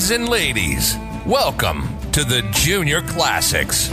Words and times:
Lads 0.00 0.12
and 0.12 0.30
ladies, 0.30 0.96
welcome 1.26 1.86
to 2.12 2.24
the 2.24 2.40
Junior 2.52 3.02
Classics. 3.02 3.90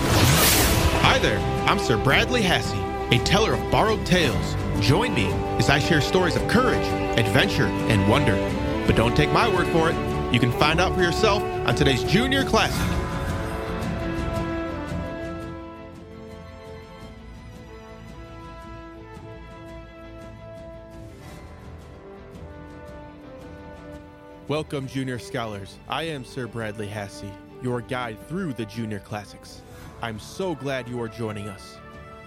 Hi 1.02 1.20
there, 1.20 1.38
I'm 1.68 1.80
Sir 1.80 2.02
Bradley 2.02 2.42
Hasse, 2.42 2.72
a 3.12 3.22
teller 3.26 3.56
of 3.56 3.72
borrowed 3.72 4.06
tales. 4.06 4.56
Join 4.80 5.14
me 5.14 5.26
as 5.60 5.70
I 5.70 5.80
share 5.80 6.00
stories 6.00 6.38
of 6.38 6.48
courage, 6.48 6.88
adventure, 7.20 7.66
and 7.66 8.10
wonder. 8.10 8.36
But 8.88 8.96
don't 8.96 9.18
take 9.18 9.34
my 9.34 9.54
word 9.54 9.68
for 9.68 9.90
it. 9.90 10.34
You 10.34 10.40
can 10.40 10.54
find 10.54 10.80
out 10.80 10.96
for 10.96 11.02
yourself 11.02 11.44
on 11.44 11.76
today's 11.76 12.06
Junior 12.06 12.46
Classic. 12.46 12.97
Welcome, 24.48 24.88
Junior 24.88 25.20
Scholars. 25.20 25.76
I 25.90 26.04
am 26.04 26.24
Sir 26.24 26.48
Bradley 26.48 26.88
Hasse, 26.88 27.26
your 27.62 27.82
guide 27.82 28.18
through 28.30 28.54
the 28.54 28.64
Junior 28.64 29.00
Classics. 29.00 29.62
I'm 30.02 30.22
so 30.22 30.56
glad 30.56 30.88
you 30.88 31.02
are 31.02 31.10
joining 31.10 31.50
us. 31.50 31.76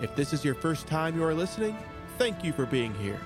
If 0.03 0.15
this 0.17 0.35
is 0.35 0.45
your 0.45 0.55
first 0.55 0.87
time 0.87 1.17
you 1.17 1.25
are 1.25 1.33
listening, 1.33 1.75
thank 2.19 2.45
you 2.45 2.53
for 2.53 2.67
being 2.67 2.93
here. 2.97 3.19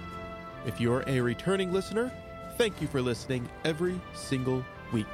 If 0.65 0.80
you're 0.80 1.02
a 1.09 1.21
returning 1.21 1.73
listener, 1.73 2.12
thank 2.57 2.80
you 2.80 2.87
for 2.87 3.02
listening 3.02 3.49
every 3.65 4.01
single 4.12 4.65
week. 4.93 5.09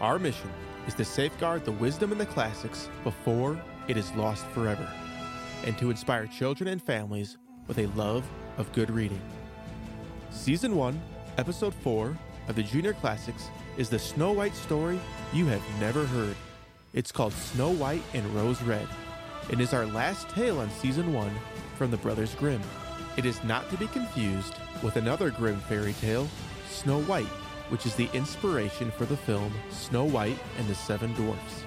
Our 0.00 0.18
mission 0.18 0.50
is 0.88 0.94
to 0.94 1.04
safeguard 1.04 1.64
the 1.64 1.70
wisdom 1.70 2.10
in 2.10 2.18
the 2.18 2.26
classics 2.26 2.88
before 3.04 3.56
it 3.86 3.96
is 3.96 4.10
lost 4.14 4.44
forever, 4.46 4.90
and 5.64 5.78
to 5.78 5.90
inspire 5.90 6.26
children 6.26 6.66
and 6.66 6.82
families 6.82 7.38
with 7.68 7.78
a 7.78 7.86
love 7.94 8.24
of 8.58 8.72
good 8.72 8.90
reading. 8.90 9.22
Season 10.32 10.74
1, 10.74 11.00
Episode 11.38 11.72
4 11.72 12.18
of 12.48 12.56
the 12.56 12.62
Junior 12.62 12.92
Classics 12.92 13.48
is 13.76 13.88
the 13.88 13.98
Snow 13.98 14.32
White 14.32 14.54
story 14.54 14.98
you 15.32 15.46
have 15.46 15.62
never 15.80 16.04
heard. 16.04 16.36
It's 16.94 17.12
called 17.12 17.32
Snow 17.32 17.70
White 17.70 18.02
and 18.14 18.26
Rose 18.34 18.62
Red 18.62 18.88
and 19.50 19.60
is 19.60 19.72
our 19.72 19.86
last 19.86 20.28
tale 20.30 20.58
on 20.58 20.70
Season 20.70 21.12
1 21.12 21.30
from 21.76 21.90
the 21.90 21.96
Brothers 21.96 22.34
Grimm. 22.34 22.62
It 23.16 23.26
is 23.26 23.42
not 23.44 23.68
to 23.70 23.76
be 23.76 23.86
confused 23.88 24.54
with 24.82 24.96
another 24.96 25.30
Grimm 25.30 25.60
fairy 25.60 25.94
tale, 25.94 26.28
Snow 26.68 27.00
White, 27.02 27.26
which 27.68 27.86
is 27.86 27.94
the 27.94 28.08
inspiration 28.12 28.90
for 28.90 29.04
the 29.04 29.16
film 29.16 29.52
Snow 29.70 30.04
White 30.04 30.38
and 30.58 30.68
the 30.68 30.74
Seven 30.74 31.12
Dwarfs. 31.14 31.64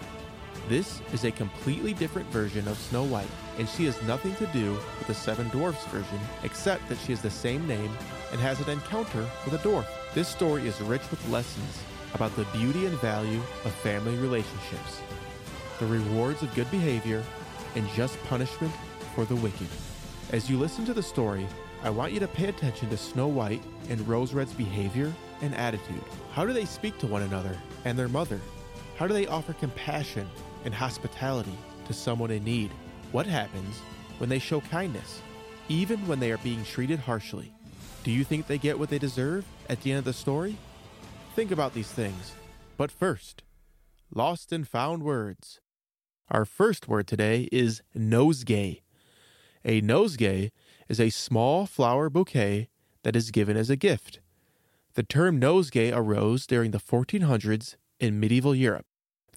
This 0.67 1.01
is 1.13 1.25
a 1.25 1.31
completely 1.31 1.93
different 1.93 2.27
version 2.29 2.67
of 2.67 2.77
Snow 2.77 3.03
White, 3.03 3.29
and 3.59 3.69
she 3.69 3.85
has 3.85 4.01
nothing 4.03 4.35
to 4.37 4.47
do 4.47 4.71
with 4.73 5.07
the 5.07 5.13
Seven 5.13 5.47
Dwarfs 5.49 5.85
version, 5.87 6.19
except 6.43 6.87
that 6.89 6.97
she 6.97 7.11
has 7.11 7.21
the 7.21 7.29
same 7.29 7.67
name 7.67 7.91
and 8.31 8.41
has 8.41 8.59
an 8.61 8.69
encounter 8.71 9.29
with 9.45 9.53
a 9.53 9.59
dwarf. 9.59 9.85
This 10.15 10.29
story 10.29 10.65
is 10.65 10.79
rich 10.79 11.01
with 11.11 11.27
lessons 11.27 11.83
about 12.13 12.33
the 12.37 12.45
beauty 12.57 12.85
and 12.85 12.97
value 12.99 13.41
of 13.65 13.73
family 13.73 14.15
relationships, 14.15 15.01
the 15.77 15.85
rewards 15.85 16.41
of 16.41 16.55
good 16.55 16.71
behavior, 16.71 17.21
and 17.75 17.85
just 17.89 18.17
punishment 18.23 18.71
for 19.13 19.25
the 19.25 19.35
wicked. 19.35 19.67
As 20.31 20.49
you 20.49 20.57
listen 20.57 20.85
to 20.85 20.93
the 20.93 21.03
story, 21.03 21.45
I 21.83 21.89
want 21.89 22.13
you 22.13 22.21
to 22.21 22.29
pay 22.29 22.45
attention 22.45 22.89
to 22.91 22.97
Snow 22.97 23.27
White 23.27 23.61
and 23.89 24.07
Rose 24.07 24.33
Red's 24.33 24.53
behavior 24.53 25.11
and 25.41 25.53
attitude. 25.53 26.01
How 26.31 26.45
do 26.45 26.53
they 26.53 26.63
speak 26.63 26.97
to 26.99 27.07
one 27.07 27.23
another 27.23 27.57
and 27.83 27.99
their 27.99 28.07
mother? 28.07 28.39
How 28.95 29.07
do 29.07 29.13
they 29.13 29.27
offer 29.27 29.51
compassion 29.51 30.29
and 30.63 30.73
hospitality 30.73 31.57
to 31.87 31.93
someone 31.93 32.31
in 32.31 32.45
need? 32.45 32.71
What 33.11 33.25
happens 33.25 33.79
when 34.19 34.29
they 34.29 34.39
show 34.39 34.61
kindness, 34.61 35.19
even 35.67 36.07
when 36.07 36.21
they 36.21 36.31
are 36.31 36.37
being 36.37 36.63
treated 36.63 36.99
harshly? 36.99 37.51
Do 38.05 38.11
you 38.11 38.23
think 38.23 38.47
they 38.47 38.57
get 38.57 38.79
what 38.79 38.87
they 38.87 38.97
deserve 38.97 39.43
at 39.69 39.81
the 39.81 39.91
end 39.91 39.99
of 39.99 40.05
the 40.05 40.13
story? 40.13 40.57
Think 41.35 41.51
about 41.51 41.73
these 41.73 41.91
things. 41.91 42.33
But 42.77 42.91
first, 42.91 43.43
lost 44.13 44.51
and 44.51 44.67
found 44.67 45.03
words. 45.03 45.59
Our 46.29 46.45
first 46.45 46.87
word 46.87 47.07
today 47.07 47.47
is 47.51 47.81
nosegay. 47.95 48.81
A 49.63 49.81
nosegay 49.81 50.51
is 50.89 50.99
a 50.99 51.09
small 51.09 51.65
flower 51.65 52.09
bouquet 52.09 52.69
that 53.03 53.15
is 53.15 53.31
given 53.31 53.57
as 53.57 53.69
a 53.69 53.75
gift. 53.75 54.19
The 54.95 55.03
term 55.03 55.39
nosegay 55.39 55.95
arose 55.95 56.47
during 56.47 56.71
the 56.71 56.79
1400s 56.79 57.75
in 57.99 58.19
medieval 58.19 58.55
Europe. 58.55 58.85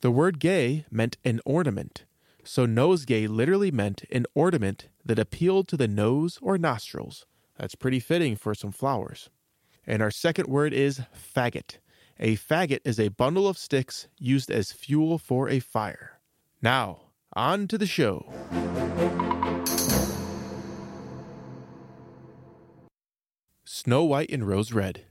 The 0.00 0.10
word 0.10 0.38
gay 0.38 0.84
meant 0.90 1.18
an 1.24 1.40
ornament, 1.44 2.04
so 2.44 2.66
nosegay 2.66 3.28
literally 3.28 3.70
meant 3.70 4.04
an 4.12 4.26
ornament 4.34 4.88
that 5.04 5.18
appealed 5.18 5.68
to 5.68 5.76
the 5.76 5.88
nose 5.88 6.38
or 6.40 6.56
nostrils. 6.56 7.26
That's 7.58 7.74
pretty 7.74 7.98
fitting 7.98 8.36
for 8.36 8.54
some 8.54 8.70
flowers. 8.70 9.28
And 9.88 10.02
our 10.02 10.10
second 10.10 10.48
word 10.48 10.74
is 10.74 11.00
faggot. 11.34 11.78
A 12.20 12.36
faggot 12.36 12.80
is 12.84 13.00
a 13.00 13.08
bundle 13.08 13.48
of 13.48 13.56
sticks 13.56 14.06
used 14.18 14.50
as 14.50 14.70
fuel 14.70 15.16
for 15.16 15.48
a 15.48 15.60
fire. 15.60 16.20
Now, 16.60 17.00
on 17.32 17.66
to 17.68 17.78
the 17.78 17.86
show. 17.86 18.30
Snow 23.64 24.04
White 24.04 24.30
and 24.30 24.46
Rose 24.46 24.72
Red 24.72 25.06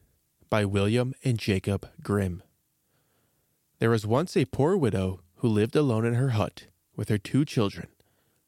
by 0.50 0.64
William 0.64 1.16
and 1.24 1.40
Jacob 1.40 1.90
Grimm. 2.04 2.44
There 3.80 3.90
was 3.90 4.06
once 4.06 4.38
a 4.38 4.46
poor 4.46 4.78
widow 4.78 5.22
who 5.38 5.48
lived 5.48 5.76
alone 5.76 6.06
in 6.06 6.14
her 6.14 6.30
hut 6.30 6.68
with 6.96 7.10
her 7.10 7.18
two 7.18 7.46
children, 7.46 7.88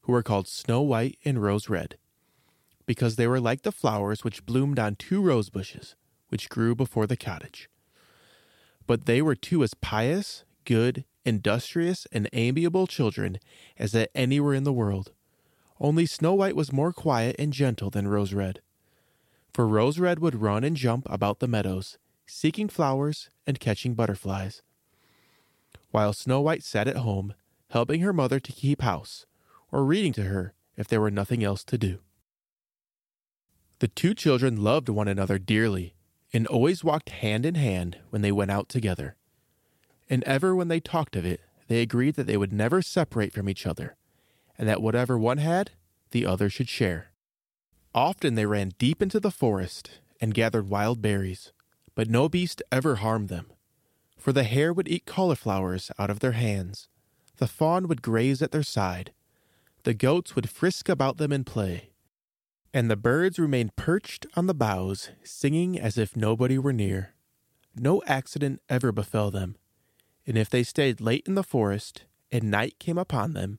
who 0.02 0.12
were 0.12 0.22
called 0.22 0.46
Snow 0.46 0.80
White 0.80 1.18
and 1.24 1.42
Rose 1.42 1.68
Red 1.68 1.96
because 2.90 3.14
they 3.14 3.28
were 3.28 3.38
like 3.38 3.62
the 3.62 3.70
flowers 3.70 4.24
which 4.24 4.44
bloomed 4.44 4.76
on 4.76 4.96
two 4.96 5.22
rose 5.22 5.48
bushes, 5.48 5.94
which 6.30 6.48
grew 6.48 6.74
before 6.74 7.06
the 7.06 7.16
cottage. 7.16 7.68
But 8.86 9.06
they 9.06 9.20
were 9.20 9.36
two 9.36 9.62
as 9.62 9.74
pious, 9.74 10.44
good, 10.64 11.04
industrious, 11.24 12.06
and 12.10 12.28
amiable 12.32 12.86
children 12.86 13.38
as 13.78 13.92
that 13.92 14.10
anywhere 14.14 14.54
in 14.54 14.64
the 14.64 14.72
world. 14.72 15.12
Only 15.78 16.06
Snow 16.06 16.34
White 16.34 16.56
was 16.56 16.72
more 16.72 16.92
quiet 16.92 17.36
and 17.38 17.52
gentle 17.52 17.90
than 17.90 18.08
Rose 18.08 18.32
Red. 18.32 18.60
For 19.52 19.66
Rose 19.66 19.98
Red 19.98 20.18
would 20.20 20.40
run 20.40 20.64
and 20.64 20.76
jump 20.76 21.06
about 21.10 21.40
the 21.40 21.48
meadows, 21.48 21.98
seeking 22.26 22.68
flowers 22.68 23.30
and 23.46 23.60
catching 23.60 23.94
butterflies, 23.94 24.62
while 25.90 26.12
Snow 26.12 26.40
White 26.40 26.62
sat 26.62 26.86
at 26.86 26.96
home, 26.96 27.34
helping 27.70 28.00
her 28.00 28.12
mother 28.12 28.38
to 28.38 28.52
keep 28.52 28.82
house, 28.82 29.26
or 29.72 29.84
reading 29.84 30.12
to 30.12 30.24
her 30.24 30.54
if 30.76 30.86
there 30.86 31.00
were 31.00 31.10
nothing 31.10 31.42
else 31.42 31.64
to 31.64 31.78
do. 31.78 31.98
The 33.80 33.88
two 33.88 34.14
children 34.14 34.62
loved 34.62 34.88
one 34.88 35.08
another 35.08 35.38
dearly 35.38 35.94
and 36.32 36.46
always 36.46 36.84
walked 36.84 37.10
hand 37.10 37.44
in 37.44 37.54
hand 37.54 37.98
when 38.10 38.22
they 38.22 38.32
went 38.32 38.50
out 38.50 38.68
together. 38.68 39.16
And 40.08 40.24
ever 40.24 40.54
when 40.54 40.68
they 40.68 40.80
talked 40.80 41.16
of 41.16 41.24
it, 41.24 41.40
they 41.68 41.82
agreed 41.82 42.14
that 42.16 42.26
they 42.26 42.36
would 42.36 42.52
never 42.52 42.82
separate 42.82 43.32
from 43.32 43.48
each 43.48 43.66
other, 43.66 43.96
and 44.58 44.68
that 44.68 44.82
whatever 44.82 45.18
one 45.18 45.38
had, 45.38 45.70
the 46.10 46.26
other 46.26 46.50
should 46.50 46.68
share. 46.68 47.12
Often 47.94 48.34
they 48.34 48.46
ran 48.46 48.72
deep 48.78 49.02
into 49.02 49.20
the 49.20 49.30
forest 49.30 50.00
and 50.20 50.34
gathered 50.34 50.68
wild 50.68 51.00
berries, 51.00 51.52
but 51.94 52.08
no 52.08 52.28
beast 52.28 52.62
ever 52.70 52.96
harmed 52.96 53.28
them. 53.28 53.46
For 54.16 54.32
the 54.32 54.44
hare 54.44 54.72
would 54.72 54.88
eat 54.88 55.06
cauliflowers 55.06 55.90
out 55.98 56.10
of 56.10 56.20
their 56.20 56.32
hands, 56.32 56.88
the 57.38 57.46
fawn 57.46 57.88
would 57.88 58.02
graze 58.02 58.42
at 58.42 58.52
their 58.52 58.62
side, 58.62 59.12
the 59.84 59.94
goats 59.94 60.36
would 60.36 60.50
frisk 60.50 60.88
about 60.88 61.16
them 61.16 61.32
and 61.32 61.46
play, 61.46 61.89
and 62.72 62.90
the 62.90 62.96
birds 62.96 63.38
remained 63.38 63.76
perched 63.76 64.26
on 64.34 64.46
the 64.46 64.54
boughs, 64.54 65.10
singing 65.24 65.78
as 65.78 65.98
if 65.98 66.16
nobody 66.16 66.58
were 66.58 66.72
near. 66.72 67.14
No 67.74 68.02
accident 68.06 68.60
ever 68.68 68.92
befell 68.92 69.30
them, 69.30 69.56
and 70.26 70.36
if 70.38 70.50
they 70.50 70.62
stayed 70.62 71.00
late 71.00 71.26
in 71.26 71.34
the 71.34 71.42
forest, 71.42 72.04
and 72.30 72.50
night 72.50 72.78
came 72.78 72.98
upon 72.98 73.32
them, 73.32 73.58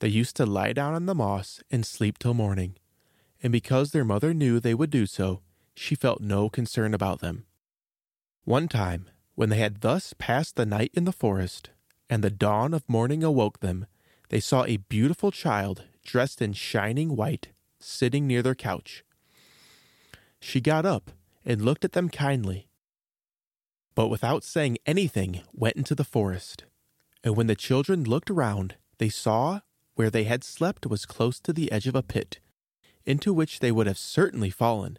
they 0.00 0.08
used 0.08 0.36
to 0.36 0.46
lie 0.46 0.72
down 0.72 0.94
on 0.94 1.06
the 1.06 1.14
moss 1.14 1.62
and 1.70 1.86
sleep 1.86 2.18
till 2.18 2.34
morning. 2.34 2.76
And 3.42 3.52
because 3.52 3.90
their 3.92 4.04
mother 4.04 4.34
knew 4.34 4.58
they 4.58 4.74
would 4.74 4.90
do 4.90 5.06
so, 5.06 5.40
she 5.74 5.94
felt 5.94 6.20
no 6.20 6.48
concern 6.48 6.94
about 6.94 7.20
them. 7.20 7.46
One 8.44 8.68
time, 8.68 9.08
when 9.34 9.50
they 9.50 9.58
had 9.58 9.80
thus 9.80 10.14
passed 10.18 10.56
the 10.56 10.66
night 10.66 10.90
in 10.94 11.04
the 11.04 11.12
forest, 11.12 11.70
and 12.08 12.22
the 12.22 12.30
dawn 12.30 12.74
of 12.74 12.88
morning 12.88 13.22
awoke 13.22 13.60
them, 13.60 13.86
they 14.28 14.40
saw 14.40 14.64
a 14.64 14.78
beautiful 14.78 15.30
child 15.30 15.84
dressed 16.04 16.40
in 16.42 16.52
shining 16.52 17.16
white 17.16 17.48
sitting 17.86 18.26
near 18.26 18.42
their 18.42 18.54
couch. 18.54 19.04
She 20.40 20.60
got 20.60 20.84
up 20.84 21.10
and 21.44 21.62
looked 21.62 21.84
at 21.84 21.92
them 21.92 22.08
kindly, 22.08 22.68
but 23.94 24.08
without 24.08 24.44
saying 24.44 24.78
anything 24.84 25.40
went 25.52 25.76
into 25.76 25.94
the 25.94 26.04
forest. 26.04 26.64
And 27.24 27.36
when 27.36 27.46
the 27.46 27.54
children 27.54 28.04
looked 28.04 28.30
around, 28.30 28.76
they 28.98 29.08
saw 29.08 29.60
where 29.94 30.10
they 30.10 30.24
had 30.24 30.44
slept 30.44 30.86
was 30.86 31.06
close 31.06 31.40
to 31.40 31.52
the 31.52 31.72
edge 31.72 31.86
of 31.86 31.94
a 31.94 32.02
pit, 32.02 32.38
into 33.04 33.32
which 33.32 33.60
they 33.60 33.72
would 33.72 33.86
have 33.86 33.98
certainly 33.98 34.50
fallen 34.50 34.98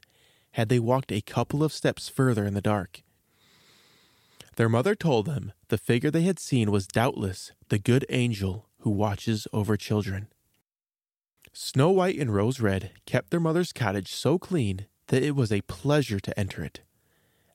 had 0.51 0.69
they 0.69 0.79
walked 0.79 1.11
a 1.11 1.21
couple 1.21 1.63
of 1.63 1.71
steps 1.71 2.09
further 2.09 2.45
in 2.45 2.55
the 2.55 2.61
dark. 2.61 3.03
Their 4.55 4.69
mother 4.69 4.95
told 4.95 5.27
them 5.27 5.53
the 5.67 5.77
figure 5.77 6.09
they 6.09 6.23
had 6.23 6.39
seen 6.39 6.71
was 6.71 6.87
doubtless 6.87 7.51
the 7.69 7.77
good 7.77 8.05
angel 8.09 8.67
who 8.79 8.89
watches 8.89 9.47
over 9.53 9.77
children. 9.77 10.29
Snow 11.59 11.89
White 11.89 12.19
and 12.19 12.31
Rose 12.31 12.59
Red 12.59 12.91
kept 13.07 13.31
their 13.31 13.39
mother's 13.39 13.73
cottage 13.73 14.13
so 14.13 14.37
clean 14.37 14.85
that 15.07 15.23
it 15.23 15.35
was 15.35 15.51
a 15.51 15.61
pleasure 15.61 16.19
to 16.19 16.39
enter 16.39 16.63
it. 16.63 16.81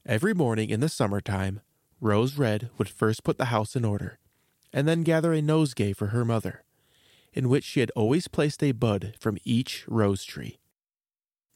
Every 0.05 0.35
morning 0.35 0.71
in 0.71 0.81
the 0.81 0.89
summer 0.89 1.21
time, 1.21 1.61
Rose 2.01 2.37
Red 2.37 2.69
would 2.77 2.89
first 2.89 3.23
put 3.23 3.39
the 3.39 3.45
house 3.45 3.77
in 3.77 3.85
order, 3.85 4.19
and 4.73 4.89
then 4.89 5.05
gather 5.05 5.33
a 5.33 5.41
nosegay 5.41 5.95
for 5.95 6.09
her 6.09 6.25
mother, 6.25 6.65
in 7.33 7.49
which 7.49 7.63
she 7.63 7.79
had 7.79 7.93
always 7.93 8.27
placed 8.27 8.61
a 8.65 8.73
bud 8.73 9.15
from 9.21 9.39
each 9.45 9.85
rose 9.87 10.25
tree. 10.25 10.59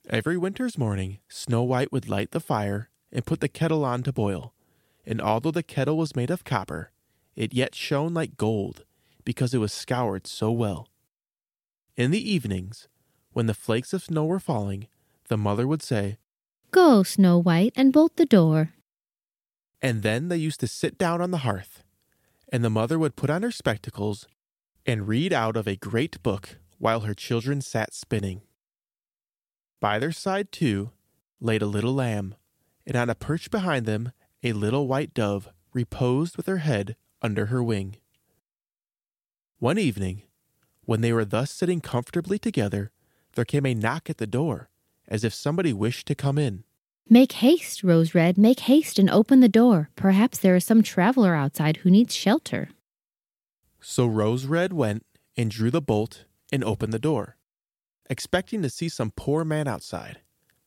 Every 0.09 0.37
winter's 0.37 0.79
morning, 0.79 1.19
Snow 1.29 1.65
White 1.65 1.91
would 1.91 2.09
light 2.09 2.31
the 2.31 2.39
fire 2.39 2.91
and 3.11 3.27
put 3.27 3.41
the 3.41 3.49
kettle 3.49 3.85
on 3.85 4.05
to 4.05 4.13
boil, 4.13 4.55
and 5.05 5.21
although 5.21 5.51
the 5.51 5.65
kettle 5.65 5.99
was 5.99 6.15
made 6.15 6.31
of 6.31 6.45
copper, 6.45 6.93
it 7.35 7.53
yet 7.53 7.75
shone 7.75 8.15
like 8.15 8.37
gold 8.37 8.85
because 9.25 9.53
it 9.53 9.59
was 9.59 9.73
scoured 9.73 10.29
so 10.29 10.53
well. 10.53 10.89
In 11.97 12.11
the 12.11 12.31
evenings, 12.31 12.89
when 13.33 13.47
the 13.47 13.55
flakes 13.55 13.95
of 13.95 14.05
snow 14.05 14.27
were 14.27 14.39
falling, 14.39 14.87
the 15.29 15.39
mother 15.39 15.67
would 15.67 15.83
say, 15.83 16.19
Go, 16.71 17.03
Snow 17.03 17.39
White, 17.39 17.73
and 17.75 17.93
bolt 17.93 18.17
the 18.17 18.27
door. 18.27 18.75
And 19.81 20.03
then 20.03 20.29
they 20.29 20.37
used 20.37 20.61
to 20.61 20.67
sit 20.67 20.99
down 20.99 21.23
on 21.23 21.31
the 21.31 21.39
hearth, 21.39 21.83
and 22.53 22.63
the 22.63 22.71
mother 22.71 22.99
would 22.99 23.17
put 23.17 23.31
on 23.31 23.43
her 23.43 23.51
spectacles 23.51 24.27
and 24.85 25.09
read 25.09 25.33
out 25.33 25.57
of 25.57 25.67
a 25.67 25.77
great 25.77 26.23
book 26.23 26.59
while 26.79 27.01
her 27.01 27.15
children 27.15 27.63
sat 27.63 27.95
spinning. 27.95 28.43
By 29.81 29.99
their 29.99 30.13
side, 30.13 30.53
too, 30.53 30.91
laid 31.41 31.63
a 31.63 31.67
little 31.67 31.95
lamb, 31.95 32.35
and 32.87 32.95
on 32.95 33.09
a 33.09 33.15
perch 33.15 33.51
behind 33.51 33.87
them, 33.87 34.13
a 34.43 34.53
little 34.53 34.87
white 34.87 35.15
dove 35.15 35.49
reposed 35.73 36.37
with 36.37 36.47
her 36.47 36.59
head 36.59 36.95
under 37.23 37.47
her 37.47 37.63
wing. 37.63 37.97
One 39.59 39.79
evening, 39.79 40.23
when 40.87 41.03
they 41.03 41.13
were 41.13 41.25
thus 41.25 41.51
sitting 41.51 41.81
comfortably 41.81 42.39
together, 42.39 42.91
there 43.35 43.45
came 43.45 43.67
a 43.67 43.75
knock 43.75 44.09
at 44.09 44.17
the 44.17 44.27
door, 44.27 44.71
as 45.07 45.23
if 45.25 45.35
somebody 45.35 45.73
wished 45.73 46.07
to 46.07 46.15
come 46.15 46.39
in. 46.39 46.65
Make 47.09 47.33
haste, 47.33 47.85
Rose 47.85 48.15
Red, 48.15 48.39
make 48.39 48.61
haste 48.61 48.99
and 48.99 49.11
open 49.11 49.41
the 49.41 49.49
door. 49.49 49.91
Perhaps 49.95 50.39
there 50.39 50.57
is 50.57 50.65
some 50.65 50.83
traveler 50.83 51.35
outside 51.35 51.79
who 51.79 51.91
needs 51.91 52.15
shelter. 52.15 52.71
So 53.81 54.07
Rose 54.07 54.47
Red 54.47 54.73
went 54.73 55.05
and 55.37 55.51
drew 55.51 55.71
the 55.71 55.83
bolt 55.83 56.25
and 56.51 56.65
opened 56.65 56.93
the 56.93 56.99
door, 56.99 57.37
expecting 58.11 58.63
to 58.63 58.71
see 58.71 58.89
some 58.89 59.13
poor 59.15 59.45
man 59.45 59.69
outside. 59.69 60.21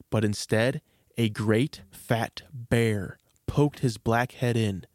But 0.09 0.23
instead, 0.23 0.81
a 1.17 1.29
great 1.29 1.81
fat 1.91 2.43
bear 2.53 3.17
poked 3.47 3.79
his 3.79 3.97
black 3.97 4.33
head 4.33 4.55
in. 4.55 4.85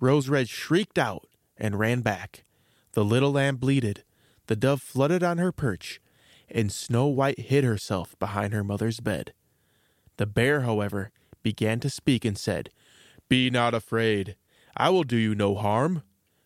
Rose 0.00 0.28
Red 0.28 0.48
shrieked 0.48 0.98
out 0.98 1.26
and 1.56 1.78
ran 1.78 2.00
back. 2.00 2.44
The 2.92 3.04
little 3.04 3.32
lamb 3.32 3.56
bleated, 3.56 4.04
the 4.46 4.56
dove 4.56 4.82
fluttered 4.82 5.22
on 5.22 5.38
her 5.38 5.52
perch, 5.52 6.00
and 6.48 6.70
Snow 6.70 7.06
White 7.06 7.38
hid 7.38 7.64
herself 7.64 8.18
behind 8.18 8.52
her 8.52 8.64
mother's 8.64 9.00
bed. 9.00 9.32
The 10.16 10.26
bear, 10.26 10.60
however, 10.60 11.10
began 11.42 11.80
to 11.80 11.90
speak 11.90 12.24
and 12.24 12.38
said, 12.38 12.70
Be 13.28 13.50
not 13.50 13.74
afraid. 13.74 14.36
I 14.76 14.90
will 14.90 15.04
do 15.04 15.16
you 15.16 15.34
no 15.34 15.54
harm, 15.54 16.02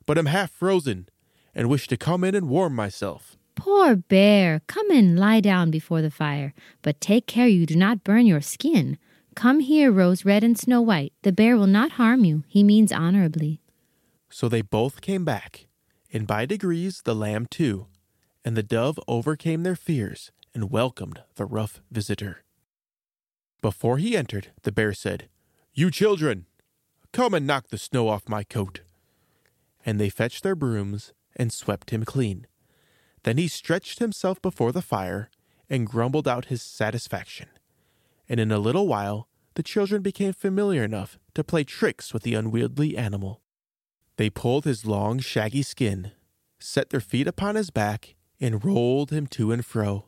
but 0.06 0.18
am 0.18 0.26
half 0.26 0.50
frozen, 0.50 1.08
and 1.54 1.68
wish 1.68 1.88
to 1.88 1.96
come 1.96 2.24
in 2.24 2.34
and 2.34 2.48
warm 2.48 2.74
myself. 2.74 3.36
Poor 3.54 3.96
bear, 3.96 4.62
come 4.66 4.90
in 4.90 5.04
and 5.04 5.18
lie 5.18 5.40
down 5.40 5.70
before 5.70 6.00
the 6.00 6.10
fire, 6.10 6.54
but 6.82 7.00
take 7.00 7.26
care 7.26 7.48
you 7.48 7.66
do 7.66 7.74
not 7.76 8.04
burn 8.04 8.24
your 8.26 8.40
skin. 8.40 8.98
Come 9.34 9.60
here, 9.60 9.90
Rose 9.92 10.24
Red 10.24 10.44
and 10.44 10.58
Snow 10.58 10.80
White. 10.80 11.12
The 11.22 11.32
bear 11.32 11.56
will 11.56 11.66
not 11.66 11.92
harm 11.92 12.24
you. 12.24 12.44
He 12.48 12.62
means 12.62 12.92
honorably. 12.92 13.60
So 14.30 14.48
they 14.48 14.62
both 14.62 15.00
came 15.00 15.24
back, 15.24 15.67
and 16.12 16.26
by 16.26 16.46
degrees 16.46 17.02
the 17.02 17.14
lamb 17.14 17.46
too, 17.46 17.86
and 18.44 18.56
the 18.56 18.62
dove 18.62 18.98
overcame 19.06 19.62
their 19.62 19.76
fears 19.76 20.30
and 20.54 20.70
welcomed 20.70 21.22
the 21.36 21.44
rough 21.44 21.80
visitor. 21.90 22.44
Before 23.60 23.98
he 23.98 24.16
entered, 24.16 24.48
the 24.62 24.72
bear 24.72 24.94
said, 24.94 25.28
You 25.74 25.90
children, 25.90 26.46
come 27.12 27.34
and 27.34 27.46
knock 27.46 27.68
the 27.68 27.78
snow 27.78 28.08
off 28.08 28.28
my 28.28 28.44
coat. 28.44 28.80
And 29.84 30.00
they 30.00 30.08
fetched 30.08 30.42
their 30.42 30.54
brooms 30.54 31.12
and 31.36 31.52
swept 31.52 31.90
him 31.90 32.04
clean. 32.04 32.46
Then 33.24 33.36
he 33.36 33.48
stretched 33.48 33.98
himself 33.98 34.40
before 34.40 34.72
the 34.72 34.82
fire 34.82 35.30
and 35.68 35.86
grumbled 35.86 36.28
out 36.28 36.46
his 36.46 36.62
satisfaction. 36.62 37.48
And 38.28 38.40
in 38.40 38.52
a 38.52 38.58
little 38.58 38.86
while, 38.86 39.28
the 39.54 39.62
children 39.62 40.02
became 40.02 40.32
familiar 40.32 40.84
enough 40.84 41.18
to 41.34 41.44
play 41.44 41.64
tricks 41.64 42.12
with 42.12 42.22
the 42.22 42.34
unwieldy 42.34 42.96
animal. 42.96 43.42
They 44.18 44.28
pulled 44.30 44.64
his 44.64 44.84
long, 44.84 45.20
shaggy 45.20 45.62
skin, 45.62 46.12
set 46.58 46.90
their 46.90 47.00
feet 47.00 47.26
upon 47.26 47.54
his 47.54 47.70
back, 47.70 48.16
and 48.40 48.64
rolled 48.64 49.10
him 49.10 49.26
to 49.28 49.52
and 49.52 49.64
fro, 49.64 50.06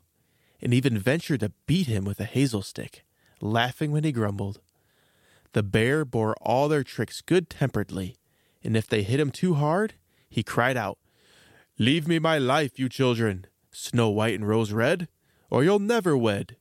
and 0.61 0.75
even 0.75 0.99
ventured 0.99 1.41
to 1.41 1.53
beat 1.67 1.87
him 1.87 2.05
with 2.05 2.21
a 2.21 2.25
hazel 2.25 2.63
stick 2.63 3.05
laughing 3.41 3.93
when 3.93 4.05
he 4.05 4.13
grumbled. 4.13 4.61
The 5.53 5.63
bear 5.63 6.05
bore 6.05 6.35
all 6.41 6.69
their 6.69 6.85
tricks 6.85 7.21
good 7.21 7.49
temperedly, 7.51 8.17
and 8.63 8.77
if 8.77 8.87
they 8.87 9.03
hit 9.03 9.21
him 9.21 9.31
too 9.31 9.55
hard, 9.55 9.95
he 10.29 10.43
cried 10.43 10.77
out, 10.77 10.99
Leave 11.79 12.07
me 12.07 12.19
my 12.19 12.39
life, 12.39 12.79
you 12.79 12.89
children, 12.89 13.47
Snow 13.73 14.11
White 14.11 14.35
and 14.35 14.47
Rose 14.47 14.73
Red, 14.73 15.09
or 15.49 15.65
you'll 15.65 15.79
never 15.79 16.17
wed. 16.17 16.57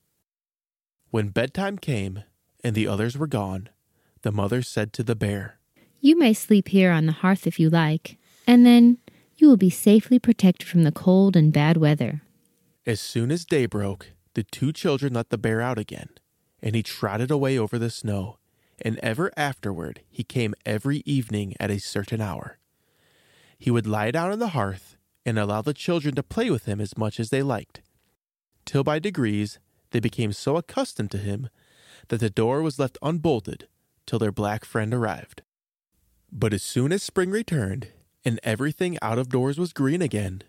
When 1.10 1.30
bedtime 1.30 1.78
came 1.78 2.24
and 2.63 2.75
the 2.75 2.88
others 2.88 3.18
were 3.18 3.28
gone, 3.28 3.69
the 4.22 4.31
mother 4.31 4.62
said 4.62 4.94
to 4.94 5.04
the 5.04 5.16
bear, 5.16 5.58
You 6.01 6.18
may 6.18 6.34
sleep 6.34 6.69
here 6.69 6.92
on 6.92 7.06
the 7.06 7.12
hearth 7.12 7.46
if 7.46 7.60
you 7.60 7.69
like, 7.69 8.18
and 8.48 8.66
then 8.66 8.98
you 9.38 9.48
will 9.48 9.57
be 9.57 9.69
safely 9.69 10.19
protected 10.19 10.68
from 10.68 10.84
the 10.84 10.92
cold 10.92 11.36
and 11.36 11.51
bad 11.51 11.78
weather. 11.78 12.22
As 12.86 13.01
soon 13.01 13.31
as 13.31 13.46
day 13.46 13.66
broke, 13.66 14.12
the 14.34 14.44
two 14.44 14.72
children 14.72 15.13
let 15.13 15.30
the 15.30 15.38
bear 15.38 15.62
out 15.62 15.78
again 15.78 16.10
and 16.62 16.75
he 16.75 16.84
trotted 16.84 17.31
away 17.31 17.57
over 17.57 17.78
the 17.78 17.90
snow, 17.90 18.38
and 18.81 18.98
ever 19.00 19.31
afterward 19.38 20.01
he 20.10 20.24
came 20.24 20.54
every 20.66 21.01
evening 21.06 21.54
at 21.60 21.72
a 21.72 21.80
certain 21.80 22.22
hour. 22.22 22.57
He 23.57 23.72
would 23.72 23.88
lie 23.88 24.12
down 24.12 24.31
on 24.31 24.40
the 24.40 24.50
hearth 24.50 24.98
and 25.25 25.38
allow 25.38 25.62
the 25.62 25.74
children 25.74 26.16
to 26.16 26.24
play 26.24 26.50
with 26.50 26.66
him 26.66 26.80
as 26.80 26.98
much 26.98 27.19
as 27.19 27.30
they 27.30 27.42
liked, 27.42 27.81
till 28.66 28.84
by 28.84 29.00
degrees 29.00 29.60
they 29.92 30.00
became 30.00 30.34
so 30.34 30.56
accustomed 30.56 31.12
to 31.12 31.18
him 31.18 31.50
that 32.07 32.19
the 32.19 32.30
door 32.30 32.62
was 32.62 32.80
left 32.80 32.98
unbolted 33.02 33.68
till 34.06 34.19
their 34.19 34.31
black 34.31 34.66
friend 34.66 34.94
arrived. 34.94 35.42
But 36.31 36.54
as 36.54 36.64
soon 36.64 36.92
as 36.92 37.04
spring 37.04 37.31
returned 37.31 37.88
and 38.24 38.40
everything 38.44 38.98
out 39.02 39.18
of 39.18 39.30
doors 39.30 39.58
was 39.58 39.74
green 39.74 40.02
again, 40.02 40.44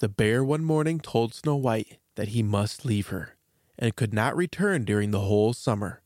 the 0.00 0.08
bear 0.08 0.44
one 0.44 0.64
morning 0.64 1.00
told 1.00 1.34
Snow 1.34 1.56
White 1.56 1.98
that 2.16 2.28
he 2.28 2.42
must 2.42 2.84
leave 2.84 3.08
her 3.08 3.36
and 3.78 3.96
could 3.96 4.12
not 4.12 4.36
return 4.36 4.84
during 4.84 5.10
the 5.10 5.20
whole 5.20 5.52
summer. 5.52 6.02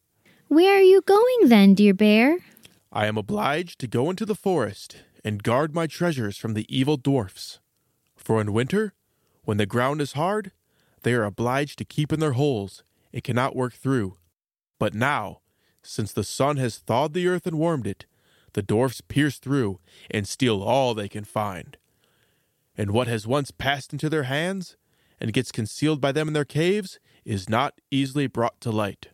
Where 0.48 0.78
are 0.78 0.82
you 0.82 1.02
going 1.02 1.48
then, 1.48 1.74
dear 1.74 1.92
bear? 1.92 2.38
I 2.92 3.06
am 3.06 3.18
obliged 3.18 3.80
to 3.80 3.88
go 3.88 4.10
into 4.10 4.24
the 4.24 4.34
forest 4.34 4.98
and 5.24 5.42
guard 5.42 5.74
my 5.74 5.86
treasures 5.88 6.38
from 6.38 6.54
the 6.54 6.66
evil 6.74 6.96
dwarfs. 6.96 7.58
For 8.16 8.40
in 8.40 8.52
winter, 8.52 8.94
when 9.44 9.56
the 9.56 9.66
ground 9.66 10.00
is 10.00 10.12
hard, 10.12 10.52
they 11.02 11.14
are 11.14 11.24
obliged 11.24 11.78
to 11.78 11.84
keep 11.84 12.12
in 12.12 12.20
their 12.20 12.32
holes 12.32 12.84
and 13.12 13.24
cannot 13.24 13.56
work 13.56 13.74
through. 13.74 14.16
But 14.78 14.94
now, 14.94 15.40
since 15.82 16.12
the 16.12 16.24
sun 16.24 16.58
has 16.58 16.78
thawed 16.78 17.12
the 17.12 17.26
earth 17.26 17.46
and 17.46 17.58
warmed 17.58 17.86
it, 17.86 18.06
the 18.56 18.62
dwarfs 18.62 19.02
pierce 19.02 19.38
through 19.38 19.78
and 20.10 20.26
steal 20.26 20.62
all 20.62 20.94
they 20.94 21.10
can 21.10 21.24
find. 21.24 21.76
And 22.74 22.90
what 22.90 23.06
has 23.06 23.26
once 23.26 23.50
passed 23.50 23.92
into 23.92 24.08
their 24.08 24.22
hands 24.22 24.78
and 25.20 25.34
gets 25.34 25.52
concealed 25.52 26.00
by 26.00 26.10
them 26.10 26.26
in 26.26 26.32
their 26.32 26.46
caves 26.46 26.98
is 27.26 27.50
not 27.50 27.82
easily 27.90 28.26
brought 28.26 28.58
to 28.62 28.70
light. 28.70 29.08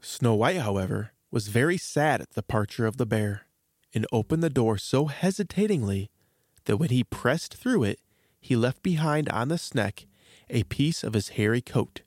Snow 0.00 0.34
White, 0.34 0.56
however, 0.56 1.12
was 1.30 1.46
very 1.46 1.76
sad 1.76 2.20
at 2.20 2.30
the 2.30 2.42
departure 2.42 2.84
of 2.84 2.96
the 2.96 3.06
bear, 3.06 3.46
and 3.94 4.08
opened 4.10 4.42
the 4.42 4.50
door 4.50 4.76
so 4.76 5.06
hesitatingly 5.06 6.10
that 6.64 6.78
when 6.78 6.90
he 6.90 7.04
pressed 7.04 7.54
through 7.54 7.84
it, 7.84 8.00
he 8.40 8.56
left 8.56 8.82
behind 8.82 9.28
on 9.28 9.46
the 9.46 9.56
sneck 9.56 10.06
a 10.50 10.64
piece 10.64 11.04
of 11.04 11.14
his 11.14 11.28
hairy 11.30 11.60
coat. 11.60 12.02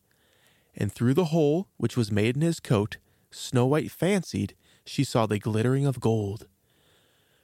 And 0.75 0.91
through 0.91 1.13
the 1.13 1.31
hole 1.31 1.69
which 1.77 1.95
was 1.95 2.11
made 2.11 2.35
in 2.35 2.41
his 2.41 2.59
coat, 2.59 2.97
Snow 3.31 3.65
White 3.65 3.89
fancied 3.89 4.53
she 4.87 5.03
saw 5.03 5.25
the 5.25 5.39
glittering 5.39 5.85
of 5.85 5.99
gold. 5.99 6.47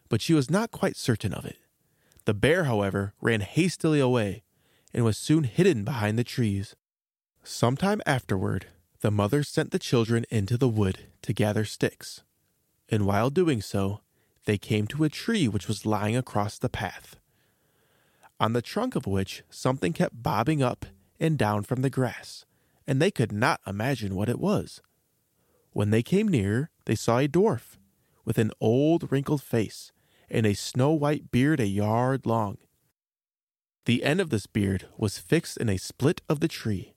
But 0.09 0.21
she 0.21 0.33
was 0.33 0.49
not 0.49 0.71
quite 0.71 0.95
certain 0.95 1.33
of 1.33 1.45
it. 1.45 1.57
The 2.25 2.33
bear, 2.33 2.63
however, 2.63 3.13
ran 3.21 3.41
hastily 3.41 3.99
away, 3.99 4.43
and 4.93 5.03
was 5.03 5.17
soon 5.17 5.43
hidden 5.43 5.83
behind 5.83 6.17
the 6.17 6.23
trees. 6.23 6.75
Some 7.43 7.75
time 7.75 8.01
afterward, 8.05 8.67
the 9.01 9.11
mother 9.11 9.43
sent 9.43 9.71
the 9.71 9.79
children 9.79 10.25
into 10.29 10.57
the 10.57 10.69
wood 10.69 11.07
to 11.23 11.33
gather 11.33 11.65
sticks, 11.65 12.23
and 12.89 13.05
while 13.05 13.29
doing 13.29 13.61
so, 13.61 13.99
they 14.45 14.57
came 14.57 14.87
to 14.87 15.03
a 15.03 15.09
tree 15.09 15.47
which 15.47 15.67
was 15.67 15.85
lying 15.85 16.15
across 16.15 16.57
the 16.57 16.69
path, 16.69 17.17
on 18.39 18.53
the 18.53 18.61
trunk 18.61 18.95
of 18.95 19.07
which 19.07 19.43
something 19.49 19.93
kept 19.93 20.23
bobbing 20.23 20.61
up 20.61 20.85
and 21.19 21.37
down 21.37 21.63
from 21.63 21.81
the 21.81 21.89
grass, 21.89 22.45
and 22.87 23.01
they 23.01 23.11
could 23.11 23.31
not 23.31 23.61
imagine 23.67 24.15
what 24.15 24.29
it 24.29 24.39
was. 24.39 24.81
When 25.71 25.89
they 25.89 26.03
came 26.03 26.27
near, 26.27 26.69
they 26.85 26.95
saw 26.95 27.19
a 27.19 27.27
dwarf, 27.27 27.77
with 28.25 28.37
an 28.37 28.51
old 28.59 29.11
wrinkled 29.11 29.41
face, 29.41 29.91
and 30.29 30.45
a 30.45 30.53
snow 30.53 30.91
white 30.91 31.31
beard 31.31 31.59
a 31.59 31.67
yard 31.67 32.25
long. 32.25 32.57
The 33.85 34.03
end 34.03 34.21
of 34.21 34.29
this 34.29 34.47
beard 34.47 34.87
was 34.97 35.17
fixed 35.17 35.57
in 35.57 35.69
a 35.69 35.77
split 35.77 36.21
of 36.29 36.39
the 36.39 36.47
tree 36.47 36.93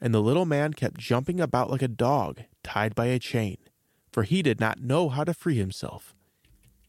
and 0.00 0.14
the 0.14 0.22
little 0.22 0.46
man 0.46 0.72
kept 0.72 0.98
jumping 0.98 1.40
about 1.40 1.70
like 1.70 1.82
a 1.82 1.88
dog 1.88 2.42
tied 2.62 2.94
by 2.94 3.06
a 3.06 3.18
chain, 3.18 3.58
for 4.12 4.22
he 4.22 4.42
did 4.42 4.60
not 4.60 4.80
know 4.80 5.08
how 5.08 5.24
to 5.24 5.34
free 5.34 5.56
himself. 5.56 6.14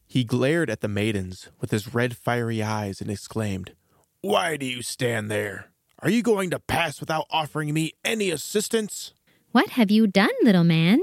He 0.06 0.24
glared 0.24 0.70
at 0.70 0.80
the 0.80 0.88
maidens 0.88 1.48
with 1.60 1.70
his 1.70 1.94
red 1.94 2.16
fiery 2.16 2.62
eyes 2.62 3.00
and 3.00 3.10
exclaimed, 3.10 3.74
Why 4.20 4.56
do 4.56 4.66
you 4.66 4.82
stand 4.82 5.30
there? 5.30 5.66
Are 6.00 6.10
you 6.10 6.22
going 6.22 6.50
to 6.50 6.58
pass 6.58 7.00
without 7.00 7.26
offering 7.30 7.74
me 7.74 7.92
any 8.04 8.30
assistance? 8.30 9.12
What 9.52 9.70
have 9.70 9.90
you 9.90 10.06
done, 10.06 10.30
little 10.42 10.64
man? 10.64 11.00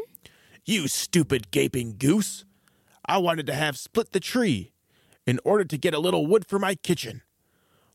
You 0.68 0.88
stupid 0.88 1.52
gaping 1.52 1.98
goose! 2.00 2.44
I 3.06 3.20
wanted 3.20 3.46
to 3.46 3.54
have 3.54 3.78
split 3.78 4.14
the 4.14 4.20
tree 4.20 4.72
in 5.28 5.40
order 5.46 5.64
to 5.64 5.78
get 5.78 5.94
a 5.94 6.00
little 6.00 6.26
wood 6.26 6.48
for 6.48 6.58
my 6.58 6.74
kitchen. 6.74 7.22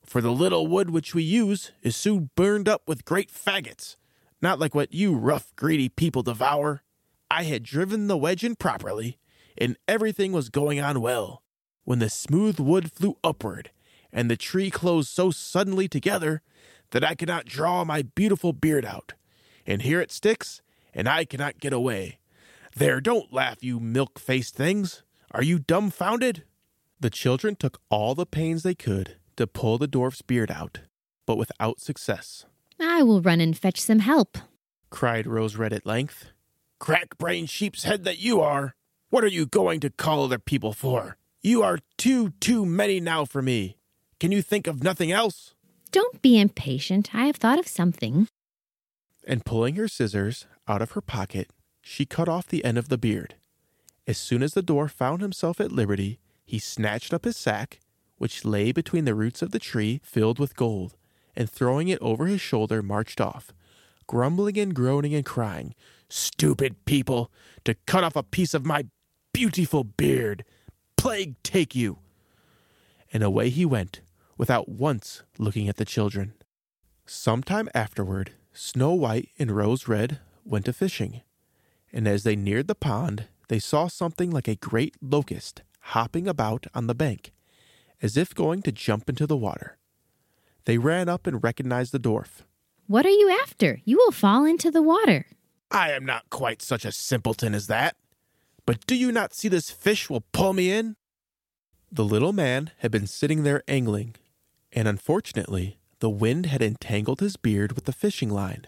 For 0.05 0.21
the 0.21 0.31
little 0.31 0.69
wood 0.69 0.91
which 0.91 1.13
we 1.13 1.25
use 1.25 1.73
is 1.83 1.97
soon 1.97 2.31
burned 2.37 2.69
up 2.69 2.83
with 2.87 3.05
great 3.05 3.29
faggots, 3.29 3.97
not 4.41 4.61
like 4.61 4.73
what 4.73 4.95
you 4.95 5.17
rough, 5.17 5.53
greedy 5.57 5.89
people 5.89 6.23
devour. 6.23 6.85
I 7.29 7.43
had 7.43 7.65
driven 7.65 8.07
the 8.07 8.17
wedge 8.17 8.45
in 8.45 8.55
properly, 8.55 9.19
and 9.59 9.77
everything 9.89 10.31
was 10.31 10.49
going 10.49 10.79
on 10.79 11.01
well, 11.01 11.43
when 11.83 11.99
the 11.99 12.09
smooth 12.09 12.61
wood 12.61 12.93
flew 12.93 13.17
upward, 13.25 13.73
and 14.13 14.31
the 14.31 14.37
tree 14.37 14.71
closed 14.71 15.09
so 15.09 15.33
suddenly 15.33 15.89
together 15.89 16.41
that 16.93 17.03
I 17.03 17.17
cannot 17.17 17.47
draw 17.47 17.83
my 17.83 18.03
beautiful 18.03 18.53
beard 18.53 18.85
out. 18.85 19.15
And 19.67 19.83
here 19.83 20.01
it 20.01 20.13
sticks, 20.13 20.63
and 20.95 21.09
I 21.09 21.25
cannot 21.25 21.59
get 21.59 21.73
away. 21.73 22.20
There, 22.81 23.03
don't 23.03 23.31
laugh, 23.31 23.63
you 23.63 23.79
milk 23.79 24.19
faced 24.19 24.55
things. 24.55 25.03
Are 25.33 25.43
you 25.43 25.59
dumbfounded? 25.59 26.45
The 26.99 27.11
children 27.11 27.55
took 27.55 27.79
all 27.91 28.15
the 28.15 28.25
pains 28.25 28.63
they 28.63 28.75
could 28.75 29.17
to 29.37 29.47
pull 29.47 29.77
the 29.77 29.87
dwarf's 29.87 30.23
beard 30.23 30.51
out, 30.51 30.81
but 31.27 31.37
without 31.37 31.79
success. 31.79 32.47
I 32.81 33.03
will 33.03 33.21
run 33.21 33.39
and 33.39 33.55
fetch 33.55 33.79
some 33.79 33.99
help, 33.99 34.39
cried 34.89 35.27
Rose 35.27 35.57
Red 35.57 35.75
at 35.75 35.85
length. 35.85 36.29
Crack 36.79 37.19
brained 37.19 37.51
sheep's 37.51 37.85
head 37.85 38.05
that 38.05 38.19
you 38.19 38.41
are! 38.41 38.73
What 39.11 39.25
are 39.25 39.35
you 39.37 39.45
going 39.45 39.81
to 39.81 39.91
call 39.91 40.25
other 40.25 40.39
people 40.39 40.73
for? 40.73 41.19
You 41.43 41.63
are 41.63 41.81
too, 41.99 42.31
too 42.41 42.65
many 42.65 42.99
now 42.99 43.27
for 43.27 43.43
me. 43.43 43.77
Can 44.19 44.33
you 44.33 44.41
think 44.41 44.67
of 44.67 44.83
nothing 44.83 45.13
else? 45.13 45.53
Don't 45.93 46.23
be 46.23 46.41
impatient. 46.41 47.15
I 47.15 47.27
have 47.27 47.37
thought 47.37 47.59
of 47.59 47.69
something. 47.69 48.29
And 49.27 49.45
pulling 49.45 49.75
her 49.75 49.87
scissors 49.87 50.47
out 50.67 50.81
of 50.81 50.93
her 50.93 51.03
pocket, 51.03 51.51
she 51.81 52.05
cut 52.05 52.29
off 52.29 52.47
the 52.47 52.65
end 52.65 52.79
of 52.79 52.89
the 52.89 52.99
beard. 52.99 53.35
As 54.07 54.19
soon 54.19 54.43
as 54.43 54.55
the 54.55 54.63
dwarf 54.63 54.91
found 54.91 55.23
himself 55.23 55.61
at 55.61 55.73
liberty, 55.73 56.19
he 56.45 56.59
snatched 56.59 57.15
up 57.15 57.25
his 57.25 57.37
sack, 57.37 57.81
which 58.19 58.45
lay 58.45 58.73
between 58.73 59.05
the 59.05 59.15
roots 59.15 59.41
of 59.41 59.51
the 59.51 59.59
tree 59.59 60.01
filled 60.03 60.39
with 60.39 60.57
gold, 60.57 60.97
and 61.37 61.49
throwing 61.49 61.89
it 61.89 62.01
over 62.01 62.27
his 62.27 62.41
shoulder, 62.41 62.83
marched 62.83 63.21
off, 63.21 63.53
grumbling 64.07 64.59
and 64.59 64.75
groaning 64.75 65.15
and 65.15 65.25
crying, 65.25 65.75
Stupid 66.09 66.85
people, 66.85 67.31
to 67.65 67.75
cut 67.87 68.03
off 68.03 68.17
a 68.17 68.25
piece 68.25 68.53
of 68.53 68.67
my 68.67 68.87
beautiful 69.33 69.85
beard! 69.85 70.45
Plague 70.97 71.41
take 71.43 71.75
you! 71.75 71.99
And 73.13 73.23
away 73.23 73.49
he 73.49 73.65
went, 73.65 74.01
without 74.37 74.69
once 74.69 75.23
looking 75.39 75.69
at 75.69 75.77
the 75.77 75.85
children. 75.85 76.35
Some 77.07 77.43
time 77.43 77.69
afterward, 77.75 78.33
Snow 78.53 78.93
White 78.93 79.29
and 79.39 79.53
Rose 79.53 79.87
Red 79.87 80.19
went 80.45 80.67
a 80.67 80.73
fishing, 80.73 81.23
and 81.93 82.07
as 82.07 82.23
they 82.23 82.37
neared 82.37 82.69
the 82.69 82.75
pond, 82.75 83.27
they 83.49 83.59
saw 83.59 83.89
something 83.89 84.31
like 84.31 84.49
a 84.49 84.57
great 84.57 84.95
locust 85.03 85.63
hopping 85.81 86.29
about 86.29 86.67
on 86.75 86.87
the 86.87 86.95
bank, 86.95 87.33
as 88.01 88.17
if 88.17 88.35
going 88.35 88.63
to 88.63 88.73
jump 88.73 89.09
into 89.09 89.27
the 89.27 89.37
water. 89.37 89.79
They 90.65 90.79
ran 90.79 91.09
up 91.09 91.27
and 91.27 91.43
recognized 91.43 91.93
the 91.93 91.99
dwarf. 91.99 92.43
What 92.87 93.07
are 93.07 93.11
you 93.11 93.31
after? 93.43 93.81
You 93.85 93.97
will 93.97 94.13
fall 94.13 94.45
into 94.45 94.71
the 94.71 94.83
water. 94.83 95.27
I 95.71 95.93
am 95.93 96.05
not 96.05 96.31
quite 96.31 96.63
such 96.63 96.85
a 96.85 96.93
simpleton 96.93 97.55
as 97.55 97.67
that. 97.69 97.97
But 98.67 98.87
do 98.87 98.95
you 98.95 99.11
not 99.11 99.35
see 99.35 99.49
this 99.49 99.71
fish 99.71 100.11
will 100.11 100.25
pull 100.33 100.53
me 100.53 100.71
in? 100.71 100.97
The 101.91 102.05
little 102.05 102.33
man 102.33 102.71
had 102.79 102.91
been 102.91 103.07
sitting 103.07 103.43
there 103.43 103.63
angling, 103.67 104.15
and 104.73 104.87
unfortunately, 104.87 105.79
the 105.99 106.11
wind 106.11 106.47
had 106.47 106.63
entangled 106.63 107.21
his 107.21 107.37
beard 107.37 107.73
with 107.73 107.85
the 107.85 107.93
fishing 107.93 108.31
line. 108.31 108.67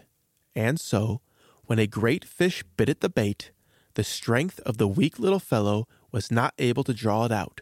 And 0.55 0.79
so, 0.79 1.21
when 1.65 1.79
a 1.79 1.87
great 1.87 2.25
fish 2.25 2.63
bit 2.77 2.89
at 2.89 2.99
the 2.99 3.09
bait, 3.09 3.51
the 3.95 4.03
strength 4.03 4.59
of 4.61 4.77
the 4.77 4.87
weak 4.87 5.19
little 5.19 5.39
fellow 5.39 5.87
was 6.11 6.31
not 6.31 6.53
able 6.57 6.83
to 6.83 6.93
draw 6.93 7.25
it 7.25 7.31
out, 7.31 7.61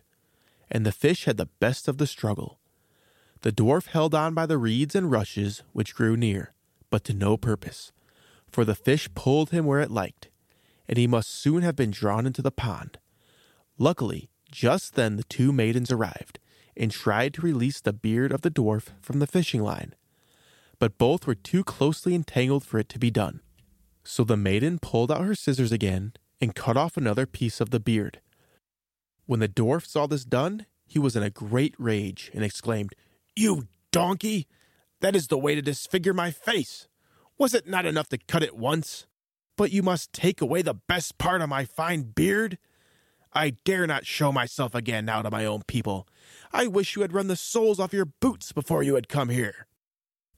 and 0.70 0.86
the 0.86 0.92
fish 0.92 1.26
had 1.26 1.38
the 1.38 1.50
best 1.60 1.88
of 1.88 1.98
the 1.98 2.08
struggle. 2.08 2.60
The 3.42 3.52
dwarf 3.52 3.88
held 3.88 4.14
on 4.14 4.34
by 4.34 4.46
the 4.46 4.58
reeds 4.58 4.96
and 4.96 5.12
rushes 5.12 5.64
which 5.74 5.96
grew 5.96 6.16
near, 6.16 6.54
but 6.90 7.04
to 7.06 7.14
no 7.14 7.38
purpose, 7.38 7.92
for 8.50 8.66
the 8.66 8.76
fish 8.76 9.10
pulled 9.16 9.50
him 9.50 9.66
where 9.66 9.82
it 9.82 9.92
liked, 9.92 10.30
and 10.88 10.98
he 10.98 11.08
must 11.08 11.30
soon 11.30 11.62
have 11.64 11.76
been 11.76 11.92
drawn 11.92 12.26
into 12.26 12.42
the 12.42 12.52
pond. 12.52 12.98
Luckily, 13.78 14.30
just 14.52 14.96
then 14.96 15.16
the 15.16 15.24
two 15.24 15.52
maidens 15.52 15.92
arrived, 15.92 16.40
and 16.78 16.92
tried 16.92 17.34
to 17.34 17.42
release 17.42 17.82
the 17.82 17.94
beard 17.94 18.32
of 18.32 18.42
the 18.42 18.52
dwarf 18.52 18.90
from 19.02 19.20
the 19.20 19.28
fishing 19.28 19.62
line, 19.62 19.96
but 20.80 20.98
both 20.98 21.28
were 21.28 21.36
too 21.36 21.64
closely 21.64 22.16
entangled 22.16 22.64
for 22.64 22.80
it 22.80 22.90
to 22.90 23.00
be 23.00 23.12
done. 23.12 23.42
So 24.04 24.24
the 24.24 24.38
maiden 24.38 24.80
pulled 24.80 25.12
out 25.12 25.24
her 25.24 25.36
scissors 25.36 25.72
again 25.72 26.14
and 26.40 26.56
cut 26.56 26.78
off 26.78 26.98
another 26.98 27.26
piece 27.26 27.62
of 27.62 27.70
the 27.70 27.80
beard. 27.80 28.20
When 29.26 29.40
the 29.40 29.48
dwarf 29.48 29.86
saw 29.86 30.08
this 30.08 30.26
done, 30.26 30.66
he 30.86 31.00
was 31.00 31.16
in 31.16 31.24
a 31.24 31.30
great 31.30 31.76
rage 31.78 32.32
and 32.34 32.44
exclaimed, 32.44 32.94
You 33.36 33.68
donkey! 33.92 34.48
That 35.00 35.16
is 35.16 35.28
the 35.28 35.38
way 35.38 35.56
to 35.56 35.62
disfigure 35.62 36.14
my 36.14 36.32
face! 36.32 36.88
Was 37.38 37.54
it 37.54 37.68
not 37.68 37.86
enough 37.86 38.10
to 38.10 38.18
cut 38.18 38.44
it 38.44 38.56
once? 38.56 39.08
But 39.56 39.72
you 39.72 39.84
must 39.84 40.14
take 40.14 40.42
away 40.42 40.62
the 40.62 40.74
best 40.74 41.18
part 41.18 41.42
of 41.42 41.50
my 41.50 41.66
fine 41.66 42.04
beard? 42.04 42.58
I 43.34 43.52
dare 43.64 43.88
not 43.88 44.06
show 44.06 44.32
myself 44.32 44.76
again 44.76 45.06
now 45.06 45.22
to 45.22 45.32
my 45.32 45.46
own 45.46 45.62
people. 45.66 46.08
I 46.52 46.68
wish 46.68 46.96
you 46.96 47.02
had 47.02 47.14
run 47.14 47.28
the 47.28 47.36
soles 47.36 47.80
off 47.80 47.94
your 47.94 48.06
boots 48.06 48.52
before 48.52 48.84
you 48.84 48.96
had 48.96 49.08
come 49.08 49.30
here. 49.30 49.68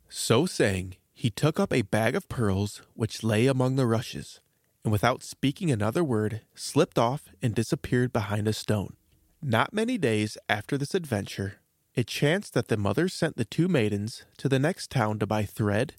So 0.07 0.45
saying, 0.45 0.97
he 1.13 1.29
took 1.29 1.59
up 1.59 1.71
a 1.71 1.83
bag 1.83 2.15
of 2.15 2.27
pearls 2.27 2.81
which 2.93 3.23
lay 3.23 3.47
among 3.47 3.75
the 3.75 3.85
rushes, 3.85 4.41
and 4.83 4.91
without 4.91 5.23
speaking 5.23 5.71
another 5.71 6.03
word, 6.03 6.41
slipped 6.55 6.97
off 6.97 7.29
and 7.41 7.55
disappeared 7.55 8.11
behind 8.11 8.47
a 8.47 8.53
stone. 8.53 8.95
Not 9.41 9.73
many 9.73 9.97
days 9.97 10.37
after 10.49 10.77
this 10.77 10.95
adventure, 10.95 11.59
it 11.95 12.07
chanced 12.07 12.53
that 12.53 12.67
the 12.67 12.77
mother 12.77 13.07
sent 13.07 13.37
the 13.37 13.45
two 13.45 13.67
maidens 13.67 14.25
to 14.37 14.49
the 14.49 14.59
next 14.59 14.89
town 14.89 15.19
to 15.19 15.27
buy 15.27 15.43
thread, 15.43 15.93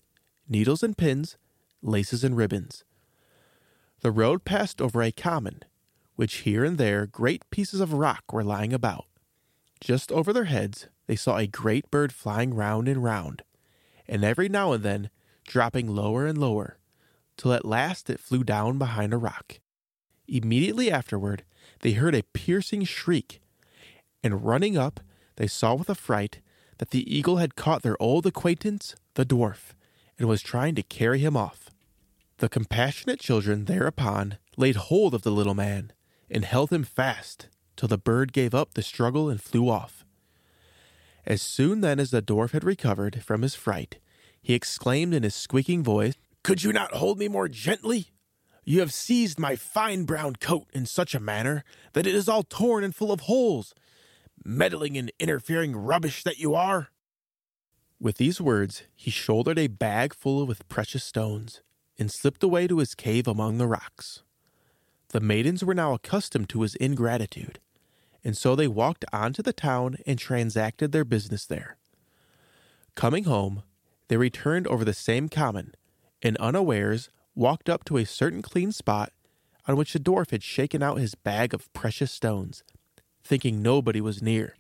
needles 0.48 0.82
and 0.82 0.96
pins, 0.96 1.36
laces 1.82 2.24
and 2.24 2.36
ribbons. 2.36 2.84
The 4.00 4.10
road 4.10 4.44
passed 4.44 4.82
over 4.82 5.02
a 5.02 5.12
common, 5.12 5.62
which 6.16 6.38
here 6.38 6.64
and 6.64 6.76
there 6.78 7.06
great 7.06 7.48
pieces 7.50 7.80
of 7.80 7.92
rock 7.92 8.32
were 8.32 8.44
lying 8.44 8.72
about. 8.72 9.06
Just 9.80 10.10
over 10.10 10.32
their 10.32 10.44
heads 10.44 10.88
they 11.06 11.16
saw 11.16 11.36
a 11.36 11.46
great 11.46 11.90
bird 11.90 12.12
flying 12.12 12.54
round 12.54 12.88
and 12.88 13.02
round, 13.02 13.42
and 14.08 14.24
every 14.24 14.48
now 14.48 14.72
and 14.72 14.82
then 14.82 15.10
dropping 15.46 15.86
lower 15.88 16.26
and 16.26 16.38
lower, 16.38 16.78
till 17.36 17.52
at 17.52 17.64
last 17.64 18.08
it 18.10 18.20
flew 18.20 18.44
down 18.44 18.78
behind 18.78 19.12
a 19.12 19.18
rock. 19.18 19.60
Immediately 20.26 20.90
afterward 20.90 21.44
they 21.80 21.92
heard 21.92 22.14
a 22.14 22.22
piercing 22.22 22.84
shriek, 22.84 23.40
and 24.22 24.44
running 24.44 24.76
up 24.76 25.00
they 25.36 25.46
saw 25.46 25.74
with 25.74 25.90
affright 25.90 26.40
that 26.78 26.90
the 26.90 27.16
eagle 27.16 27.36
had 27.36 27.56
caught 27.56 27.82
their 27.82 28.00
old 28.00 28.26
acquaintance, 28.26 28.96
the 29.14 29.26
dwarf, 29.26 29.72
and 30.18 30.28
was 30.28 30.42
trying 30.42 30.74
to 30.74 30.82
carry 30.82 31.18
him 31.18 31.36
off. 31.36 31.70
The 32.38 32.48
compassionate 32.48 33.20
children 33.20 33.66
thereupon 33.66 34.38
laid 34.56 34.76
hold 34.76 35.14
of 35.14 35.22
the 35.22 35.30
little 35.30 35.54
man 35.54 35.92
and 36.30 36.44
held 36.44 36.70
him 36.70 36.84
fast 36.84 37.48
till 37.76 37.88
the 37.88 37.98
bird 37.98 38.32
gave 38.32 38.54
up 38.54 38.74
the 38.74 38.82
struggle 38.82 39.28
and 39.28 39.40
flew 39.40 39.68
off. 39.68 40.03
As 41.26 41.40
soon 41.40 41.80
then 41.80 41.98
as 41.98 42.10
the 42.10 42.22
dwarf 42.22 42.50
had 42.52 42.64
recovered 42.64 43.22
from 43.22 43.42
his 43.42 43.54
fright, 43.54 43.98
he 44.42 44.54
exclaimed 44.54 45.14
in 45.14 45.22
his 45.22 45.34
squeaking 45.34 45.82
voice, 45.82 46.14
Could 46.42 46.62
you 46.62 46.72
not 46.72 46.94
hold 46.94 47.18
me 47.18 47.28
more 47.28 47.48
gently? 47.48 48.08
You 48.64 48.80
have 48.80 48.92
seized 48.92 49.38
my 49.38 49.56
fine 49.56 50.04
brown 50.04 50.36
coat 50.36 50.68
in 50.72 50.86
such 50.86 51.14
a 51.14 51.20
manner 51.20 51.64
that 51.92 52.06
it 52.06 52.14
is 52.14 52.28
all 52.28 52.42
torn 52.42 52.84
and 52.84 52.94
full 52.94 53.12
of 53.12 53.20
holes. 53.20 53.74
Meddling 54.44 54.96
and 54.98 55.10
interfering 55.18 55.74
rubbish 55.74 56.22
that 56.24 56.38
you 56.38 56.54
are. 56.54 56.88
With 57.98 58.16
these 58.16 58.40
words, 58.40 58.82
he 58.94 59.10
shouldered 59.10 59.58
a 59.58 59.68
bag 59.68 60.14
full 60.14 60.46
with 60.46 60.68
precious 60.68 61.04
stones, 61.04 61.62
and 61.98 62.10
slipped 62.10 62.42
away 62.42 62.66
to 62.66 62.78
his 62.78 62.94
cave 62.94 63.26
among 63.26 63.56
the 63.56 63.66
rocks. 63.66 64.22
The 65.08 65.20
maidens 65.20 65.64
were 65.64 65.74
now 65.74 65.94
accustomed 65.94 66.48
to 66.50 66.62
his 66.62 66.74
ingratitude, 66.74 67.60
and 68.24 68.36
so 68.36 68.56
they 68.56 68.66
walked 68.66 69.04
on 69.12 69.32
to 69.34 69.42
the 69.42 69.52
town 69.52 69.96
and 70.06 70.18
transacted 70.18 70.92
their 70.92 71.04
business 71.04 71.44
there. 71.44 71.76
Coming 72.94 73.24
home, 73.24 73.62
they 74.08 74.16
returned 74.16 74.66
over 74.66 74.84
the 74.84 74.94
same 74.94 75.28
common, 75.28 75.74
and 76.22 76.36
unawares 76.38 77.10
walked 77.34 77.68
up 77.68 77.84
to 77.84 77.96
a 77.96 78.06
certain 78.06 78.42
clean 78.42 78.72
spot 78.72 79.12
on 79.66 79.76
which 79.76 79.92
the 79.92 79.98
dwarf 79.98 80.30
had 80.30 80.42
shaken 80.42 80.82
out 80.82 80.98
his 80.98 81.14
bag 81.14 81.52
of 81.52 81.72
precious 81.72 82.12
stones, 82.12 82.62
thinking 83.22 83.62
nobody 83.62 84.00
was 84.00 84.22
near. 84.22 84.56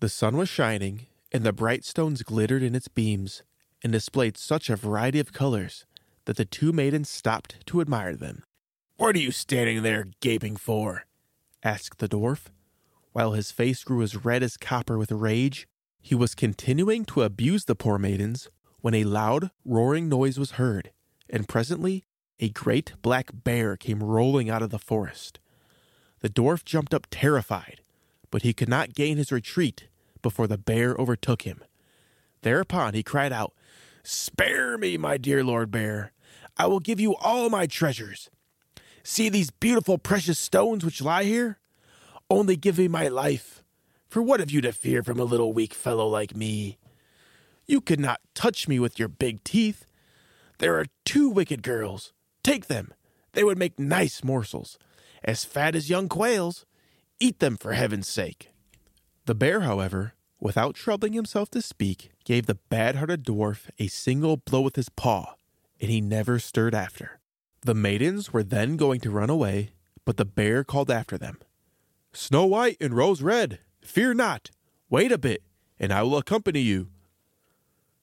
The 0.00 0.08
sun 0.08 0.36
was 0.36 0.48
shining, 0.48 1.06
and 1.32 1.44
the 1.44 1.52
bright 1.52 1.84
stones 1.84 2.22
glittered 2.22 2.62
in 2.62 2.74
its 2.74 2.88
beams, 2.88 3.42
and 3.82 3.92
displayed 3.92 4.36
such 4.36 4.68
a 4.68 4.76
variety 4.76 5.20
of 5.20 5.32
colors 5.32 5.86
that 6.24 6.36
the 6.36 6.44
two 6.44 6.72
maidens 6.72 7.08
stopped 7.08 7.64
to 7.66 7.80
admire 7.80 8.16
them. 8.16 8.42
What 8.96 9.14
are 9.16 9.20
you 9.20 9.30
standing 9.30 9.82
there 9.82 10.06
gaping 10.20 10.56
for? 10.56 11.04
asked 11.62 11.98
the 11.98 12.08
dwarf. 12.08 12.46
While 13.14 13.34
his 13.34 13.52
face 13.52 13.84
grew 13.84 14.02
as 14.02 14.24
red 14.24 14.42
as 14.42 14.56
copper 14.56 14.98
with 14.98 15.12
rage, 15.12 15.68
he 16.02 16.16
was 16.16 16.34
continuing 16.34 17.04
to 17.06 17.22
abuse 17.22 17.64
the 17.64 17.76
poor 17.76 17.96
maidens 17.96 18.48
when 18.80 18.92
a 18.92 19.04
loud, 19.04 19.52
roaring 19.64 20.08
noise 20.08 20.36
was 20.36 20.58
heard, 20.58 20.90
and 21.30 21.48
presently 21.48 22.04
a 22.40 22.48
great 22.48 22.94
black 23.02 23.30
bear 23.32 23.76
came 23.76 24.02
rolling 24.02 24.50
out 24.50 24.62
of 24.62 24.70
the 24.70 24.80
forest. 24.80 25.38
The 26.22 26.28
dwarf 26.28 26.64
jumped 26.64 26.92
up 26.92 27.06
terrified, 27.08 27.82
but 28.32 28.42
he 28.42 28.52
could 28.52 28.68
not 28.68 28.94
gain 28.94 29.16
his 29.16 29.30
retreat 29.30 29.86
before 30.20 30.48
the 30.48 30.58
bear 30.58 30.96
overtook 30.96 31.42
him. 31.42 31.62
Thereupon 32.42 32.94
he 32.94 33.04
cried 33.04 33.32
out, 33.32 33.54
Spare 34.02 34.76
me, 34.76 34.98
my 34.98 35.18
dear 35.18 35.44
Lord 35.44 35.70
Bear. 35.70 36.10
I 36.56 36.66
will 36.66 36.80
give 36.80 36.98
you 36.98 37.14
all 37.14 37.48
my 37.48 37.68
treasures. 37.68 38.28
See 39.04 39.28
these 39.28 39.52
beautiful 39.52 39.98
precious 39.98 40.40
stones 40.40 40.84
which 40.84 41.00
lie 41.00 41.22
here? 41.22 41.60
Only 42.30 42.56
give 42.56 42.78
me 42.78 42.88
my 42.88 43.08
life. 43.08 43.62
For 44.08 44.22
what 44.22 44.40
have 44.40 44.50
you 44.50 44.60
to 44.62 44.72
fear 44.72 45.02
from 45.02 45.20
a 45.20 45.24
little 45.24 45.52
weak 45.52 45.74
fellow 45.74 46.06
like 46.06 46.34
me? 46.34 46.78
You 47.66 47.80
could 47.80 48.00
not 48.00 48.20
touch 48.34 48.66
me 48.66 48.78
with 48.78 48.98
your 48.98 49.08
big 49.08 49.44
teeth. 49.44 49.84
There 50.58 50.78
are 50.78 50.86
two 51.04 51.28
wicked 51.28 51.62
girls. 51.62 52.12
Take 52.42 52.66
them. 52.66 52.94
They 53.32 53.44
would 53.44 53.58
make 53.58 53.78
nice 53.78 54.24
morsels, 54.24 54.78
as 55.22 55.44
fat 55.44 55.74
as 55.74 55.90
young 55.90 56.08
quails. 56.08 56.64
Eat 57.20 57.40
them 57.40 57.56
for 57.56 57.72
heaven's 57.72 58.08
sake. 58.08 58.50
The 59.26 59.34
bear, 59.34 59.60
however, 59.60 60.14
without 60.40 60.74
troubling 60.74 61.12
himself 61.12 61.50
to 61.50 61.62
speak, 61.62 62.12
gave 62.24 62.46
the 62.46 62.58
bad 62.68 62.96
hearted 62.96 63.24
dwarf 63.24 63.68
a 63.78 63.88
single 63.88 64.36
blow 64.36 64.60
with 64.60 64.76
his 64.76 64.88
paw, 64.88 65.34
and 65.80 65.90
he 65.90 66.00
never 66.00 66.38
stirred 66.38 66.74
after. 66.74 67.20
The 67.62 67.74
maidens 67.74 68.32
were 68.32 68.42
then 68.42 68.76
going 68.76 69.00
to 69.00 69.10
run 69.10 69.30
away, 69.30 69.70
but 70.04 70.16
the 70.16 70.24
bear 70.24 70.64
called 70.64 70.90
after 70.90 71.18
them 71.18 71.38
Snow 72.16 72.46
White 72.46 72.76
and 72.80 72.94
Rose 72.94 73.22
Red, 73.22 73.58
fear 73.82 74.14
not. 74.14 74.52
Wait 74.88 75.10
a 75.10 75.18
bit, 75.18 75.42
and 75.80 75.92
I 75.92 76.04
will 76.04 76.16
accompany 76.16 76.60
you. 76.60 76.90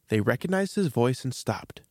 They 0.09 0.19
recognized 0.19 0.75
his 0.75 0.87
voice 0.87 1.23
and 1.23 1.33
stopped. 1.33 1.81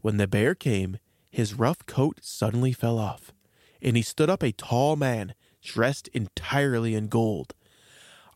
When 0.00 0.16
the 0.16 0.26
bear 0.26 0.56
came, 0.56 0.98
his 1.30 1.54
rough 1.54 1.86
coat 1.86 2.18
suddenly 2.20 2.72
fell 2.72 2.98
off, 2.98 3.32
and 3.80 3.96
he 3.96 4.02
stood 4.02 4.28
up 4.28 4.42
a 4.42 4.50
tall 4.50 4.96
man, 4.96 5.34
dressed 5.62 6.08
entirely 6.08 6.96
in 6.96 7.06
gold. 7.06 7.54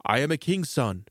I 0.04 0.20
am 0.20 0.30
a 0.30 0.36
king's 0.36 0.70
son, 0.70 1.06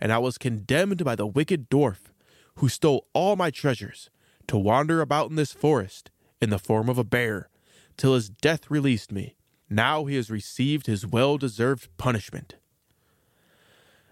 and 0.00 0.12
I 0.12 0.18
was 0.18 0.38
condemned 0.38 1.04
by 1.04 1.16
the 1.16 1.26
wicked 1.26 1.68
dwarf, 1.68 2.12
who 2.56 2.68
stole 2.68 3.08
all 3.12 3.34
my 3.34 3.50
treasures, 3.50 4.08
to 4.46 4.56
wander 4.56 5.00
about 5.00 5.30
in 5.30 5.36
this 5.36 5.52
forest 5.52 6.12
in 6.40 6.50
the 6.50 6.60
form 6.60 6.88
of 6.88 6.96
a 6.96 7.04
bear, 7.04 7.48
till 7.96 8.14
his 8.14 8.28
death 8.28 8.70
released 8.70 9.10
me. 9.10 9.35
Now 9.68 10.04
he 10.04 10.16
has 10.16 10.30
received 10.30 10.86
his 10.86 11.06
well 11.06 11.38
deserved 11.38 11.88
punishment. 11.96 12.56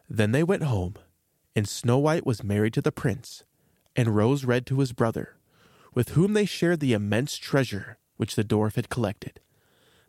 Then 0.09 0.33
they 0.33 0.43
went 0.43 0.65
home, 0.65 0.95
and 1.55 1.69
Snow 1.69 1.99
White 1.99 2.27
was 2.27 2.43
married 2.43 2.75
to 2.75 2.83
the 2.83 2.93
prince, 2.93 3.45
and 3.95 4.17
Rose 4.17 4.45
Red 4.45 4.67
to 4.67 4.81
his 4.81 4.93
brother, 4.93 5.37
with 5.95 6.11
whom 6.11 6.33
they 6.33 6.45
shared 6.45 6.81
the 6.81 6.93
immense 6.93 7.37
treasure 7.37 7.99
which 8.17 8.35
the 8.35 8.45
dwarf 8.45 8.75
had 8.75 8.89
collected. 8.89 9.41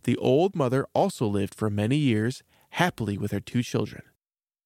The 0.04 0.18
old 0.18 0.56
mother 0.56 0.88
also 0.94 1.28
lived 1.28 1.56
for 1.56 1.70
many 1.70 1.98
years 1.98 2.44
happily 2.72 3.18
with 3.18 3.32
her 3.32 3.40
two 3.40 3.64
children. 3.64 4.04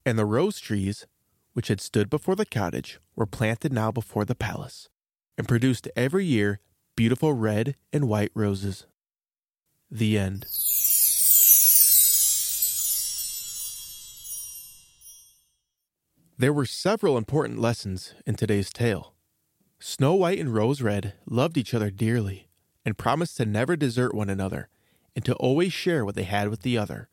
And 0.06 0.18
the 0.18 0.26
rose 0.26 0.60
trees, 0.60 1.06
which 1.54 1.68
had 1.68 1.82
stood 1.82 2.10
before 2.10 2.36
the 2.36 2.46
cottage, 2.46 3.00
were 3.16 3.26
planted 3.26 3.72
now 3.72 3.92
before 3.92 4.26
the 4.26 4.36
palace, 4.36 4.90
and 5.38 5.48
produced 5.48 5.88
every 5.96 6.26
year 6.26 6.60
beautiful 6.96 7.34
red 7.34 7.76
and 7.94 8.08
white 8.10 8.32
roses. 8.34 8.86
The 9.92 10.18
end. 10.18 10.46
There 16.38 16.54
were 16.54 16.66
several 16.66 17.18
important 17.18 17.60
lessons 17.60 18.14
in 18.26 18.36
today's 18.36 18.72
tale. 18.72 19.14
Snow 19.80 20.14
White 20.14 20.40
and 20.40 20.54
Rose 20.54 20.82
Red 20.82 21.14
loved 21.26 21.58
each 21.58 21.74
other 21.74 21.90
dearly 21.90 22.50
and 22.86 22.98
promised 22.98 23.38
to 23.38 23.46
never 23.46 23.76
desert 23.76 24.14
one 24.14 24.30
another 24.30 24.70
and 25.16 25.26
to 25.26 25.34
always 25.36 25.74
share 25.74 26.06
what 26.06 26.16
they 26.16 26.24
had 26.24 26.50
with 26.50 26.62
the 26.62 26.78
other. 26.78 27.10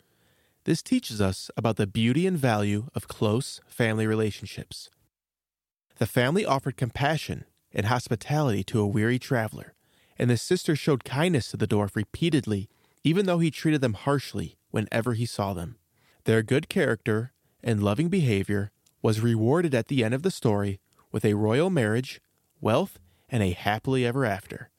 This 0.65 0.83
teaches 0.83 1.21
us 1.21 1.51
about 1.57 1.77
the 1.77 1.87
beauty 1.87 2.27
and 2.27 2.37
value 2.37 2.89
of 2.95 3.09
close 3.09 3.61
family 3.67 4.07
relationships. 4.07 4.91
The 5.99 6.07
family 6.07 6.45
offered 6.45 6.77
compassion 6.77 7.47
and 7.73 7.87
hospitality 7.87 8.63
to 8.65 8.81
a 8.81 8.87
weary 8.87 9.19
traveler, 9.19 9.76
and 10.19 10.31
the 10.31 10.37
sisters 10.37 10.79
showed 10.79 11.05
kindness 11.05 11.51
to 11.51 11.57
the 11.57 11.67
dwarf 11.67 11.95
repeatedly, 11.95 12.69
even 13.05 13.27
though 13.27 13.39
he 13.39 13.51
treated 13.51 13.81
them 13.81 13.95
harshly 13.95 14.57
whenever 14.71 15.15
he 15.15 15.27
saw 15.27 15.53
them. 15.53 15.77
Their 16.25 16.43
good 16.43 16.69
character 16.69 17.33
and 17.63 17.83
loving 17.83 18.09
behavior 18.09 18.71
was 19.03 19.21
rewarded 19.21 19.75
at 19.75 19.89
the 19.89 20.03
end 20.03 20.15
of 20.15 20.23
the 20.23 20.31
story 20.31 20.81
with 21.13 21.25
a 21.25 21.35
royal 21.35 21.71
marriage, 21.71 22.21
wealth, 22.61 22.99
and 23.29 23.43
a 23.43 23.53
happily 23.53 24.05
ever 24.05 24.25
after. 24.25 24.71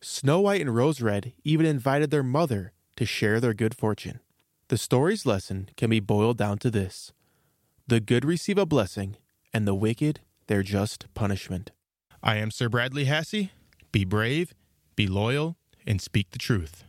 Snow 0.00 0.40
White 0.40 0.60
and 0.60 0.74
Rose 0.74 1.00
Red 1.00 1.32
even 1.44 1.66
invited 1.66 2.10
their 2.10 2.22
mother 2.22 2.72
to 2.96 3.04
share 3.04 3.40
their 3.40 3.54
good 3.54 3.74
fortune. 3.74 4.20
The 4.68 4.78
story's 4.78 5.26
lesson 5.26 5.70
can 5.76 5.90
be 5.90 6.00
boiled 6.00 6.38
down 6.38 6.58
to 6.58 6.70
this 6.70 7.12
the 7.86 8.00
good 8.00 8.24
receive 8.24 8.58
a 8.58 8.66
blessing, 8.66 9.16
and 9.52 9.66
the 9.66 9.74
wicked 9.74 10.20
their 10.46 10.62
just 10.62 11.06
punishment. 11.14 11.70
I 12.22 12.36
am 12.36 12.50
Sir 12.50 12.68
Bradley 12.68 13.06
Hasse. 13.06 13.50
Be 13.92 14.04
brave, 14.04 14.52
be 14.98 15.06
loyal, 15.06 15.56
and 15.86 16.02
speak 16.02 16.32
the 16.32 16.38
truth. 16.38 16.82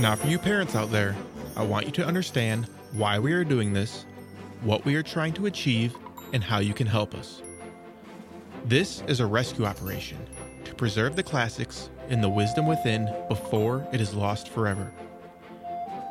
Now, 0.00 0.16
for 0.16 0.26
you 0.26 0.38
parents 0.38 0.74
out 0.74 0.90
there, 0.90 1.14
I 1.54 1.64
want 1.64 1.84
you 1.84 1.92
to 1.92 2.06
understand 2.06 2.66
why 2.92 3.18
we 3.18 3.34
are 3.34 3.44
doing 3.44 3.74
this, 3.74 4.06
what 4.62 4.86
we 4.86 4.96
are 4.96 5.02
trying 5.02 5.34
to 5.34 5.44
achieve, 5.44 5.94
and 6.32 6.42
how 6.42 6.60
you 6.60 6.72
can 6.72 6.86
help 6.86 7.14
us. 7.14 7.42
This 8.64 9.02
is 9.06 9.20
a 9.20 9.26
rescue 9.26 9.66
operation 9.66 10.16
to 10.64 10.74
preserve 10.74 11.14
the 11.14 11.22
classics 11.22 11.90
and 12.08 12.24
the 12.24 12.28
wisdom 12.28 12.66
within 12.66 13.14
before 13.28 13.86
it 13.92 14.00
is 14.00 14.14
lost 14.14 14.48
forever. 14.48 14.90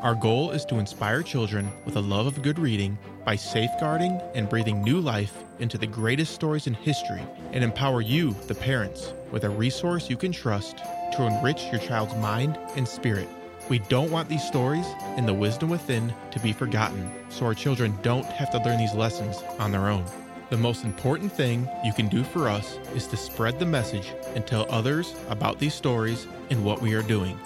Our 0.03 0.13
goal 0.13 0.51
is 0.51 0.63
to 0.65 0.75
inspire 0.75 1.23
children 1.23 1.71
with 1.85 1.95
a 1.95 2.01
love 2.01 2.27
of 2.27 2.43
good 2.43 2.59
reading 2.59 2.99
by 3.27 3.35
safeguarding 3.35 4.21
and 4.35 4.47
breathing 4.47 4.81
new 4.81 5.01
life 5.01 5.43
into 5.59 5.77
the 5.77 5.85
greatest 5.85 6.33
stories 6.33 6.65
in 6.65 6.73
history 6.73 7.21
and 7.51 7.61
empower 7.61 7.99
you, 7.99 8.31
the 8.47 8.55
parents, 8.55 9.13
with 9.31 9.43
a 9.43 9.49
resource 9.49 10.09
you 10.09 10.15
can 10.15 10.31
trust 10.31 10.77
to 11.11 11.23
enrich 11.23 11.65
your 11.69 11.81
child's 11.81 12.15
mind 12.15 12.57
and 12.77 12.87
spirit. 12.87 13.27
We 13.67 13.79
don't 13.79 14.11
want 14.11 14.29
these 14.29 14.47
stories 14.47 14.85
and 15.17 15.27
the 15.27 15.33
wisdom 15.33 15.67
within 15.67 16.13
to 16.31 16.39
be 16.39 16.53
forgotten, 16.53 17.11
so 17.27 17.45
our 17.45 17.53
children 17.53 17.97
don't 18.01 18.25
have 18.27 18.49
to 18.51 18.63
learn 18.63 18.77
these 18.77 18.93
lessons 18.93 19.43
on 19.59 19.73
their 19.73 19.89
own. 19.89 20.05
The 20.49 20.55
most 20.55 20.85
important 20.85 21.29
thing 21.29 21.69
you 21.83 21.91
can 21.91 22.07
do 22.07 22.23
for 22.23 22.47
us 22.47 22.79
is 22.95 23.07
to 23.07 23.17
spread 23.17 23.59
the 23.59 23.65
message 23.65 24.13
and 24.35 24.47
tell 24.47 24.65
others 24.69 25.13
about 25.27 25.59
these 25.59 25.73
stories 25.73 26.27
and 26.49 26.63
what 26.63 26.81
we 26.81 26.93
are 26.93 27.03
doing. 27.03 27.37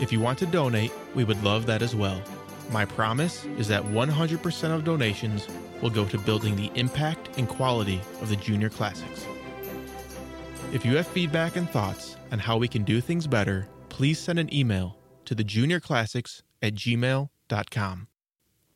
If 0.00 0.10
you 0.10 0.18
want 0.18 0.40
to 0.40 0.46
donate, 0.46 0.90
we 1.14 1.22
would 1.22 1.40
love 1.44 1.66
that 1.66 1.82
as 1.82 1.94
well. 1.94 2.20
My 2.70 2.84
promise 2.84 3.44
is 3.58 3.66
that 3.68 3.82
100% 3.82 4.74
of 4.74 4.84
donations 4.84 5.48
will 5.82 5.90
go 5.90 6.04
to 6.06 6.18
building 6.18 6.56
the 6.56 6.70
impact 6.74 7.36
and 7.36 7.48
quality 7.48 8.00
of 8.20 8.28
the 8.28 8.36
Junior 8.36 8.68
Classics. 8.68 9.26
If 10.72 10.84
you 10.84 10.96
have 10.96 11.06
feedback 11.06 11.56
and 11.56 11.68
thoughts 11.68 12.16
on 12.30 12.38
how 12.38 12.56
we 12.56 12.68
can 12.68 12.84
do 12.84 13.00
things 13.00 13.26
better, 13.26 13.66
please 13.88 14.20
send 14.20 14.38
an 14.38 14.54
email 14.54 14.96
to 15.24 15.34
the 15.34 15.44
juniorclassics 15.44 16.42
at 16.62 16.74
gmail.com. 16.74 18.08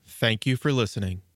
Thank 0.06 0.46
you 0.46 0.56
for 0.56 0.72
listening. 0.72 1.24